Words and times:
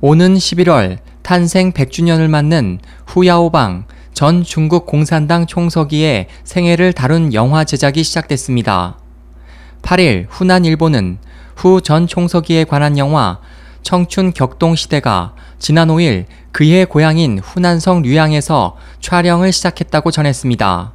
오는 0.00 0.34
11월 0.34 0.98
탄생 1.22 1.72
100주년을 1.72 2.28
맞는 2.28 2.78
후야오방 3.06 3.86
전 4.14 4.44
중국 4.44 4.86
공산당 4.86 5.46
총서기의 5.46 6.28
생애를 6.44 6.92
다룬 6.92 7.34
영화 7.34 7.64
제작이 7.64 8.04
시작됐습니다. 8.04 8.96
8일 9.82 10.26
후난일보는 10.30 11.18
후전 11.56 12.06
총서기에 12.06 12.64
관한 12.64 12.96
영화 12.96 13.40
청춘 13.82 14.32
격동 14.32 14.76
시대가 14.76 15.34
지난 15.58 15.88
5일 15.88 16.26
그의 16.52 16.86
고향인 16.86 17.40
후난성 17.40 18.02
류양에서 18.02 18.76
촬영을 19.00 19.50
시작했다고 19.50 20.12
전했습니다. 20.12 20.92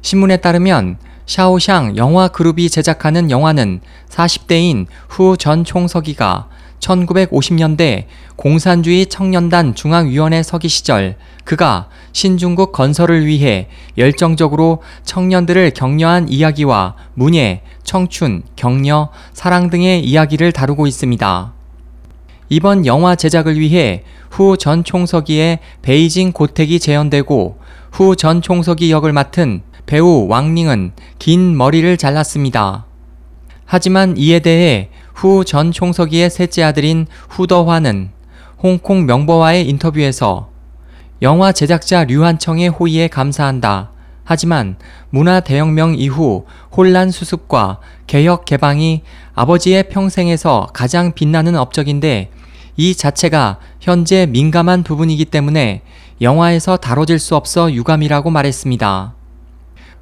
신문에 0.00 0.38
따르면 0.38 0.96
샤오샹 1.26 1.98
영화 1.98 2.28
그룹이 2.28 2.70
제작하는 2.70 3.30
영화는 3.30 3.80
40대인 4.08 4.86
후 5.08 5.36
전 5.36 5.64
총서기가 5.64 6.48
1950년대 6.82 8.04
공산주의 8.36 9.06
청년단 9.06 9.74
중앙위원회 9.74 10.42
서기 10.42 10.68
시절 10.68 11.16
그가 11.44 11.88
신중국 12.12 12.72
건설을 12.72 13.24
위해 13.26 13.68
열정적으로 13.96 14.82
청년들을 15.04 15.70
격려한 15.70 16.28
이야기와 16.28 16.96
문예, 17.14 17.62
청춘, 17.84 18.42
격려, 18.56 19.10
사랑 19.32 19.70
등의 19.70 20.04
이야기를 20.04 20.52
다루고 20.52 20.86
있습니다. 20.86 21.54
이번 22.48 22.84
영화 22.84 23.14
제작을 23.14 23.58
위해 23.58 24.02
후 24.30 24.56
전 24.56 24.84
총서기의 24.84 25.60
베이징 25.82 26.32
고택이 26.32 26.80
재현되고 26.80 27.58
후 27.92 28.16
전 28.16 28.42
총서기 28.42 28.90
역을 28.90 29.12
맡은 29.12 29.62
배우 29.86 30.26
왕링은 30.28 30.92
긴 31.18 31.56
머리를 31.56 31.96
잘랐습니다. 31.96 32.86
하지만 33.64 34.16
이에 34.16 34.40
대해 34.40 34.90
후 35.14 35.44
전 35.44 35.72
총서기의 35.72 36.30
셋째 36.30 36.62
아들인 36.62 37.06
후더화는 37.28 38.10
홍콩 38.62 39.06
명보와의 39.06 39.68
인터뷰에서 39.68 40.50
영화 41.20 41.52
제작자 41.52 42.04
류한청의 42.04 42.68
호의에 42.68 43.08
감사한다. 43.08 43.90
하지만 44.24 44.76
문화 45.10 45.40
대혁명 45.40 45.94
이후 45.96 46.46
혼란 46.76 47.10
수습과 47.10 47.78
개혁 48.06 48.44
개방이 48.44 49.02
아버지의 49.34 49.88
평생에서 49.88 50.68
가장 50.72 51.12
빛나는 51.12 51.56
업적인데 51.56 52.30
이 52.76 52.94
자체가 52.94 53.58
현재 53.80 54.26
민감한 54.26 54.82
부분이기 54.82 55.26
때문에 55.26 55.82
영화에서 56.20 56.76
다뤄질 56.76 57.18
수 57.18 57.36
없어 57.36 57.72
유감이라고 57.72 58.30
말했습니다. 58.30 59.14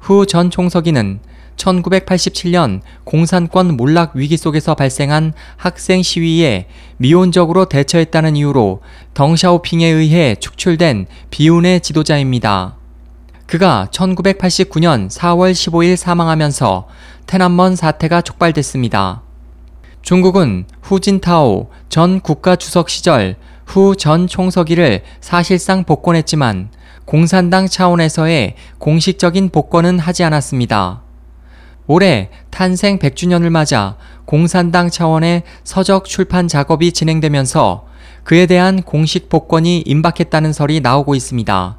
후 0.00 0.26
전 0.26 0.50
총서기는 0.50 1.20
1987년 1.56 2.80
공산권 3.04 3.76
몰락 3.76 4.16
위기 4.16 4.36
속에서 4.36 4.74
발생한 4.74 5.32
학생 5.56 6.02
시위에 6.02 6.66
미온적으로 6.98 7.66
대처했다는 7.66 8.36
이유로 8.36 8.82
덩샤오핑에 9.14 9.86
의해 9.86 10.34
축출된 10.36 11.06
비운의 11.30 11.80
지도자입니다. 11.80 12.76
그가 13.46 13.88
1989년 13.92 15.08
4월 15.08 15.52
15일 15.52 15.96
사망하면서 15.96 16.88
테난먼 17.26 17.76
사태가 17.76 18.22
촉발됐습니다. 18.22 19.22
중국은 20.02 20.66
후진타오 20.82 21.70
전 21.88 22.20
국가주석 22.20 22.90
시절 22.90 23.36
후 23.66 23.96
전 23.96 24.26
총서기를 24.26 25.02
사실상 25.20 25.84
복권했지만 25.84 26.70
공산당 27.04 27.66
차원에서의 27.68 28.54
공식적인 28.78 29.50
복권은 29.50 29.98
하지 29.98 30.24
않았습니다. 30.24 31.02
올해 31.86 32.30
탄생 32.50 32.98
100주년을 32.98 33.50
맞아 33.50 33.96
공산당 34.24 34.90
차원의 34.90 35.42
서적 35.64 36.04
출판 36.04 36.48
작업이 36.48 36.92
진행되면서 36.92 37.86
그에 38.24 38.46
대한 38.46 38.82
공식 38.82 39.28
복권이 39.28 39.84
임박했다는 39.86 40.52
설이 40.52 40.80
나오고 40.80 41.14
있습니다. 41.14 41.78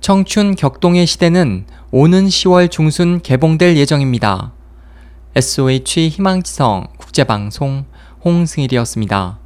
청춘 0.00 0.54
격동의 0.56 1.06
시대는 1.06 1.64
오는 1.90 2.26
10월 2.26 2.70
중순 2.70 3.22
개봉될 3.22 3.76
예정입니다. 3.78 4.52
SOH 5.34 6.10
희망지성 6.10 6.88
국제방송 6.98 7.86
홍승일이었습니다. 8.24 9.43